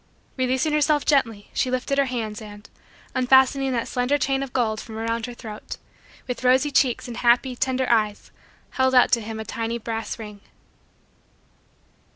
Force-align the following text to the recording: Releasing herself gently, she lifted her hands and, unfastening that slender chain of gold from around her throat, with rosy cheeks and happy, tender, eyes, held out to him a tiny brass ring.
Releasing 0.35 0.73
herself 0.73 1.05
gently, 1.05 1.51
she 1.53 1.69
lifted 1.69 1.99
her 1.99 2.05
hands 2.05 2.41
and, 2.41 2.67
unfastening 3.13 3.71
that 3.73 3.87
slender 3.87 4.17
chain 4.17 4.41
of 4.41 4.51
gold 4.51 4.81
from 4.81 4.97
around 4.97 5.27
her 5.27 5.35
throat, 5.35 5.77
with 6.27 6.43
rosy 6.43 6.71
cheeks 6.71 7.07
and 7.07 7.17
happy, 7.17 7.55
tender, 7.55 7.87
eyes, 7.87 8.31
held 8.71 8.95
out 8.95 9.11
to 9.11 9.21
him 9.21 9.39
a 9.39 9.45
tiny 9.45 9.77
brass 9.77 10.17
ring. 10.17 10.41